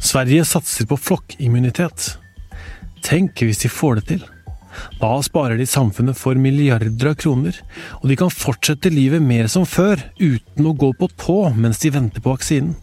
[0.00, 2.14] Sverige satser på flokkimmunitet.
[3.04, 4.22] Tenk hvis de får det til.
[5.00, 7.56] Da sparer de samfunnet for milliarder av kroner,
[8.00, 11.92] og de kan fortsette livet mer som før, uten å gå på tå mens de
[11.92, 12.76] venter på vaksinen.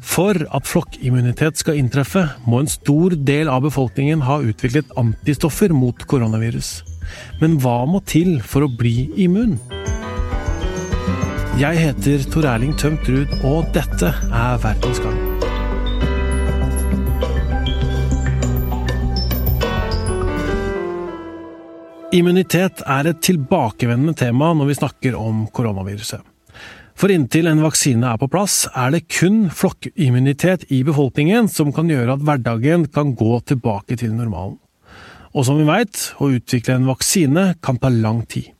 [0.00, 6.06] For at flokkimmunitet skal inntreffe, må en stor del av befolkningen ha utviklet antistoffer mot
[6.08, 6.80] koronavirus.
[7.40, 9.58] Men hva må til for å bli immun?
[11.60, 15.29] Jeg heter Tor Erling Tømt Ruud, og dette er Verdens gang.
[22.10, 26.24] Immunitet er et tilbakevendende tema når vi snakker om koronaviruset.
[26.98, 31.86] For inntil en vaksine er på plass, er det kun flokkimmunitet i befolkningen som kan
[31.86, 34.58] gjøre at hverdagen kan gå tilbake til normalen.
[35.38, 38.50] Og som vi veit, å utvikle en vaksine kan ta lang tid.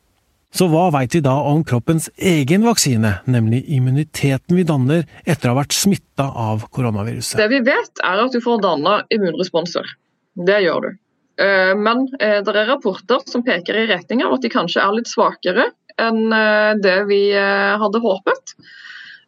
[0.54, 5.56] Så hva veit vi da om kroppens egen vaksine, nemlig immuniteten vi danner etter å
[5.56, 7.42] ha vært smitta av koronaviruset?
[7.42, 9.96] Det vi vet, er at du får danna immunresponser.
[10.38, 11.00] Det gjør du.
[11.40, 14.96] Eh, men eh, det er rapporter som peker i retning av at de kanskje er
[14.96, 18.56] litt svakere enn eh, det vi hadde håpet.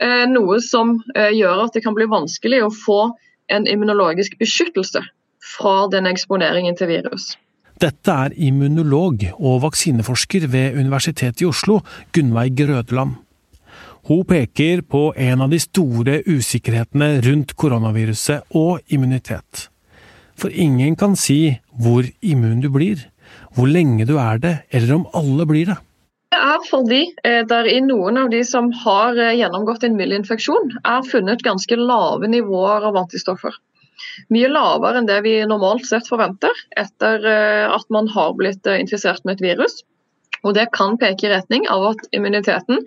[0.02, 2.96] Noe som gjør at det kan bli vanskelig å få
[3.54, 4.98] en immunologisk beskyttelse
[5.52, 7.28] fra den eksponeringen til virus.
[7.78, 11.78] Dette er immunolog og vaksineforsker ved Universitetet i Oslo,
[12.10, 13.14] Gunnveig Grødeland.
[14.10, 19.68] Hun peker på en av de store usikkerhetene rundt koronaviruset og immunitet.
[20.42, 22.98] For ingen kan si hvor immun du blir,
[23.54, 25.78] hvor lenge du er det, eller om alle blir det.
[26.32, 30.16] Det er fordi eh, der i noen av de som har eh, gjennomgått en mild
[30.16, 33.54] infeksjon, er funnet ganske lave nivåer av antistoffer.
[34.34, 39.22] Mye lavere enn det vi normalt sett forventer etter eh, at man har blitt infisert
[39.28, 39.82] med et virus.
[40.42, 42.82] Og Det kan peke i retning av at immuniteten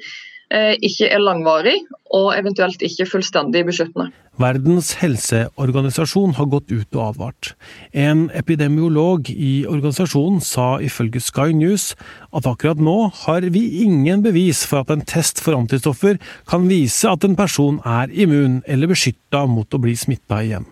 [0.53, 1.79] ikke er langvarig
[2.13, 4.11] og eventuelt ikke fullstendig beskyttende.
[4.39, 7.53] Verdens helseorganisasjon har gått ut og advart.
[7.95, 11.93] En epidemiolog i organisasjonen sa ifølge Sky News
[12.35, 16.19] at akkurat nå har vi ingen bevis for at en test for antistoffer
[16.51, 20.67] kan vise at en person er immun eller beskytta mot å bli smitta igjen.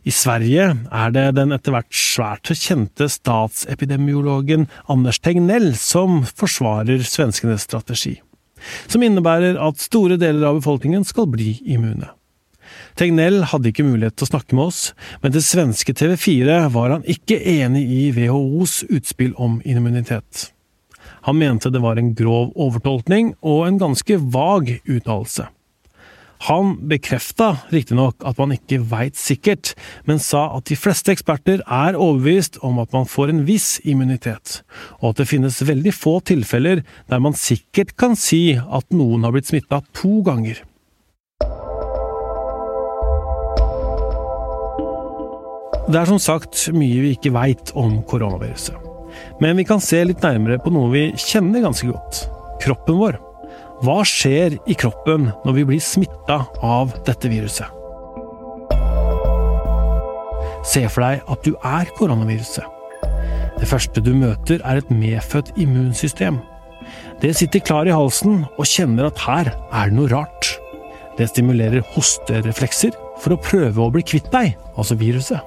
[0.00, 7.66] I Sverige er det den etter hvert svært kjente statsepidemiologen Anders Tegnell som forsvarer svenskenes
[7.68, 8.16] strategi,
[8.86, 12.10] som innebærer at store deler av befolkningen skal bli immune.
[12.98, 14.80] Tegnell hadde ikke mulighet til å snakke med oss,
[15.22, 20.50] men til svenske TV4 var han ikke enig i WHOs utspill om immunitet.
[21.28, 25.48] Han mente det var en grov overtolkning og en ganske vag uttalelse.
[26.48, 29.74] Han bekrefta riktignok at man ikke veit sikkert,
[30.08, 34.62] men sa at de fleste eksperter er overbevist om at man får en viss immunitet,
[35.02, 36.80] og at det finnes veldig få tilfeller
[37.12, 40.64] der man sikkert kan si at noen har blitt smitta to ganger.
[45.90, 48.76] Det er som sagt mye vi ikke veit om koronaviruset.
[49.42, 52.28] Men vi kan se litt nærmere på noe vi kjenner ganske godt.
[52.62, 53.26] Kroppen vår.
[53.80, 57.64] Hva skjer i kroppen når vi blir smitta av dette viruset?
[60.68, 62.66] Se for deg at du er koronaviruset.
[63.56, 66.42] Det første du møter, er et medfødt immunsystem.
[67.24, 70.52] Det sitter klar i halsen og kjenner at her er det noe rart.
[71.16, 75.40] Det stimulerer hostereflekser for å prøve å bli kvitt deg, altså viruset.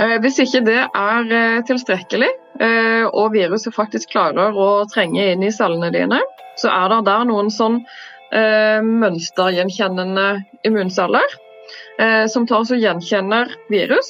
[0.00, 2.28] Eh, hvis ikke det er eh, tilstrekkelig,
[2.64, 6.20] eh, og viruset faktisk klarer å trenge inn i cellene dine,
[6.60, 7.82] så er det der noen sånn
[8.32, 10.26] mønstergjenkjennende
[10.64, 11.34] immunceller
[12.32, 14.08] som tar og gjenkjenner virus,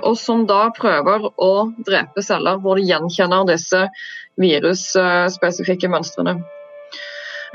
[0.00, 1.52] og som da prøver å
[1.84, 3.84] drepe celler hvor de gjenkjenner disse
[4.40, 6.38] virusspesifikke mønstrene.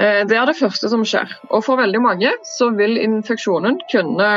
[0.01, 1.29] Eh, det er det første som skjer.
[1.51, 4.29] Og For veldig mange så vil infeksjonen kunne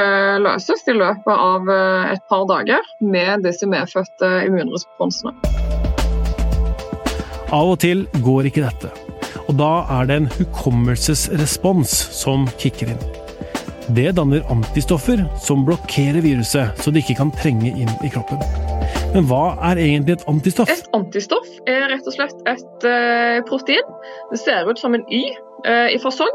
[0.44, 5.63] løses i løpet av eh, et par dager med disse medfødte immunresponsene.
[7.54, 8.88] Av og til går ikke dette,
[9.44, 13.04] og da er det en hukommelsesrespons som kicker inn.
[13.94, 18.42] Det danner antistoffer som blokkerer viruset, så det ikke kan trenge inn i kroppen.
[19.14, 20.72] Men hva er egentlig et antistoff?
[20.72, 23.92] Et antistoff er rett og slett et uh, protein.
[24.32, 25.22] Det ser ut som en Y
[25.68, 26.32] uh, i fasong.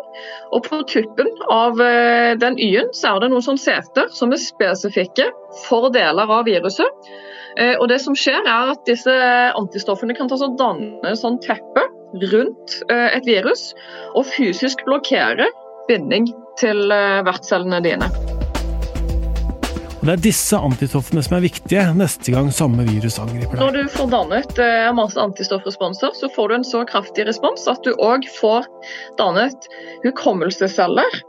[0.55, 4.39] Og på tuppen av uh, den Y-en så er det noen sånne seter som er
[4.39, 5.27] spesifikke
[5.65, 7.11] for deler av viruset.
[7.81, 9.13] Og det som skjer er at disse
[9.57, 11.85] antistoffene kan ta så danne sånn teppe
[12.31, 13.71] rundt et virus
[14.17, 15.49] og fysisk blokkere
[15.89, 16.29] binding
[16.61, 16.87] til
[17.27, 18.11] vertscellene dine.
[19.99, 23.59] Og Det er disse antistoffene som er viktige neste gang samme virus angriper deg.
[23.59, 27.83] Når du får dannet eh, masse antistoffresponser, så får du en så kraftig respons at
[27.83, 28.67] du òg får
[29.19, 29.67] dannet
[30.05, 31.19] hukommelsesceller.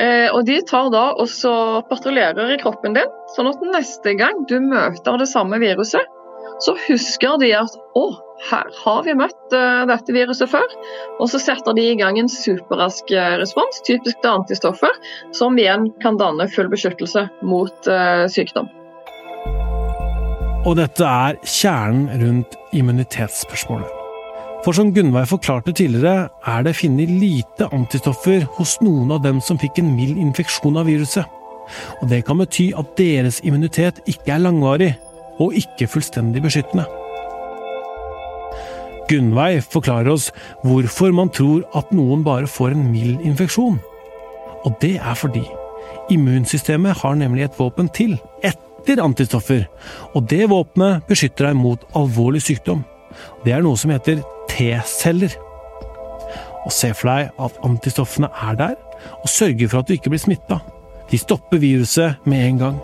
[0.00, 1.52] Eh, og De tar da også
[1.90, 6.18] patruljerer i kroppen din, sånn at neste gang du møter det samme viruset,
[6.62, 8.04] så husker de at å,
[8.48, 10.74] her har vi møtt uh, dette viruset før.
[11.18, 15.00] Og så setter de i gang en superrask eh, respons, typisk til antistoffer,
[15.34, 17.90] som igjen kan danne full beskyttelse mot
[18.30, 18.70] sykdom.
[20.62, 24.01] Og dette er kjernen rundt immunitetsspørsmålet.
[24.62, 29.58] For som Gunnveig forklarte tidligere, er det funnet lite antistoffer hos noen av dem som
[29.58, 31.26] fikk en mild infeksjon av viruset.
[31.98, 34.92] Og det kan bety at deres immunitet ikke er langvarig,
[35.42, 36.84] og ikke fullstendig beskyttende.
[39.10, 40.28] Gunnveig forklarer oss
[40.62, 43.80] hvorfor man tror at noen bare får en mild infeksjon.
[44.62, 45.42] Og det er fordi
[46.12, 48.14] immunsystemet har nemlig et våpen til,
[48.46, 49.66] etter antistoffer,
[50.14, 52.84] og det våpenet beskytter deg mot alvorlig sykdom.
[53.44, 54.22] Det er noe som heter
[54.52, 55.34] T-celler.
[56.62, 58.76] Og Se for deg at antistoffene er der,
[59.22, 60.60] og sørger for at du ikke blir smitta.
[61.10, 62.78] De stopper viruset med en gang.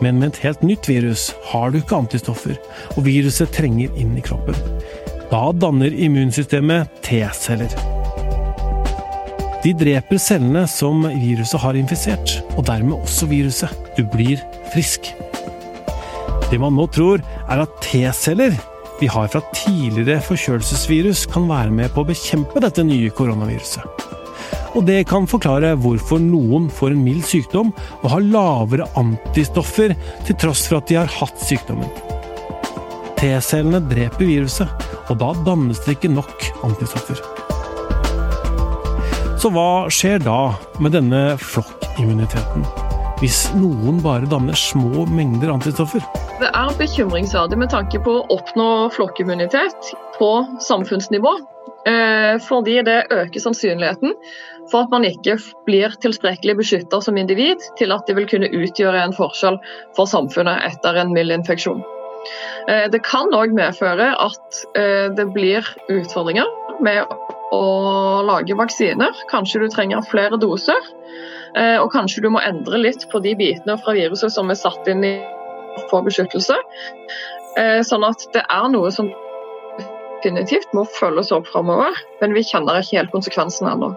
[0.00, 2.56] Men med et helt nytt virus har du ikke antistoffer,
[2.96, 4.56] og viruset trenger inn i kroppen.
[5.30, 7.70] Da danner immunsystemet T-celler.
[9.60, 13.72] De dreper cellene som viruset har infisert, og dermed også viruset.
[13.98, 14.40] Du blir
[14.72, 15.12] frisk.
[16.50, 18.56] Det man nå tror, er at T-celler
[19.00, 24.06] vi har fra tidligere forkjølelsesvirus, kan være med på å bekjempe dette nye koronaviruset.
[24.76, 29.96] Og det kan forklare hvorfor noen får en mild sykdom og har lavere antistoffer
[30.28, 31.90] til tross for at de har hatt sykdommen.
[33.18, 37.18] T-cellene dreper viruset, og da dannes det ikke nok antistoffer.
[39.40, 40.52] Så hva skjer da
[40.84, 42.64] med denne flokkimmuniteten?
[43.20, 46.04] Hvis noen bare danner små mengder antistoffer?
[46.40, 50.28] Det er bekymringsverdig med tanke på å oppnå flokkimmunitet på
[50.64, 51.34] samfunnsnivå.
[51.88, 54.14] Eh, fordi det øker sannsynligheten
[54.70, 55.34] for at man ikke
[55.66, 59.58] blir tilstrekkelig beskytta som individ til at det vil kunne utgjøre en forskjell
[59.96, 61.82] for samfunnet etter en mild infeksjon.
[62.72, 66.48] Eh, det kan òg medføre at eh, det blir utfordringer
[66.80, 67.04] med
[67.52, 67.66] å
[68.24, 69.12] lage vaksiner.
[69.28, 70.80] Kanskje du trenger flere doser,
[71.82, 75.02] og kanskje du må endre litt på de bitene fra viruset som er satt inn
[75.02, 75.14] i
[75.90, 76.56] få beskyttelse.
[77.58, 79.10] Eh, sånn at det er noe som
[80.20, 83.94] definitivt må følges opp framover, men vi kjenner ikke helt konsekvensene ennå.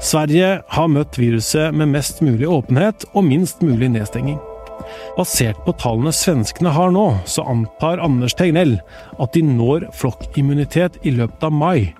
[0.00, 4.38] Sverige har møtt viruset med mest mulig åpenhet og minst mulig nedstenging.
[5.16, 8.78] Basert på tallene svenskene har nå, så antar Anders Tegnell
[9.20, 11.92] at de når flokkimmunitet i løpet av mai.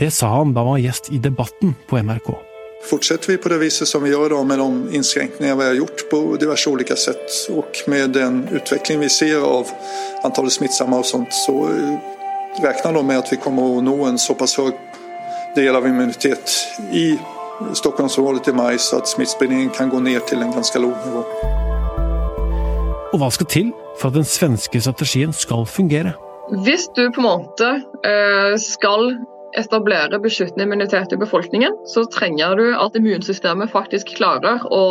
[0.00, 2.32] Det sa han da han var gjest i Debatten på NRK.
[2.90, 6.10] Fortsätter vi på det viset som vi gjør då med de inskränkningar vi har gjort
[6.10, 9.66] på diverse olika sätt och med den utveckling vi ser av
[10.22, 11.96] antallet smittsamma og sånt så eh,
[12.62, 14.72] räknar de med at vi kommer att nå en såpass høy
[15.56, 16.50] del av immunitet
[16.92, 17.18] i
[17.74, 21.24] Stockholmsområdet i maj så at smittspridningen kan gå ned til en ganske låg nivå.
[23.14, 26.12] Og hva skal til for at den svenske strategien skal fungere?
[26.64, 27.68] Hvis du på en måte
[28.04, 29.14] eh, skal
[29.58, 34.82] etablere beskyttende immunitet i befolkningen, så trenger du at immunsystemet faktisk klarer å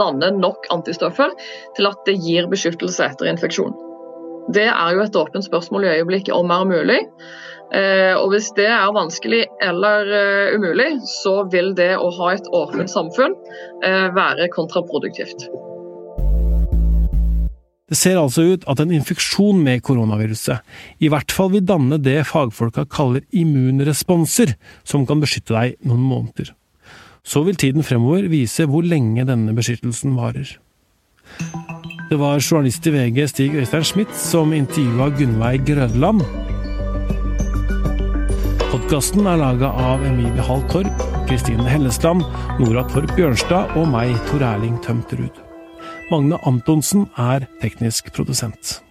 [0.00, 1.32] danne nok antistoffer
[1.76, 3.74] til at det gir beskyttelse etter infeksjon.
[4.52, 7.00] Det er jo et åpent spørsmål i øyeblikket om er mulig.
[7.72, 12.50] Eh, og hvis det er vanskelig eller eh, umulig, så vil det å ha et
[12.52, 13.36] åpent samfunn
[13.86, 15.46] eh, være kontraproduktivt.
[17.92, 20.64] Det ser altså ut at en infeksjon med koronaviruset
[21.04, 26.54] i hvert fall vil danne det fagfolka kaller immunresponser, som kan beskytte deg noen måneder.
[27.20, 30.54] Så vil tiden fremover vise hvor lenge denne beskyttelsen varer.
[32.08, 36.24] Det var journalist i VG Stig Øystein Schmidt som intervjua Gunnveig Grødland.
[38.72, 42.24] Podkasten er laga av Emilie Hall Torp, Kristine Hellesland,
[42.56, 45.51] Nora Torp Bjørnstad og meg, Tor Erling Tømterud.
[46.12, 48.82] Magne Antonsen er teknisk produsent.